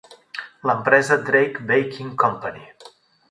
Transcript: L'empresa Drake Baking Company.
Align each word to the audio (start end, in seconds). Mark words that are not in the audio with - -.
L'empresa 0.69 1.17
Drake 1.27 1.61
Baking 1.73 2.09
Company. 2.25 2.65